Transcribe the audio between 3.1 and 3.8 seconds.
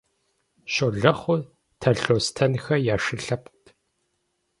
лъэпкът.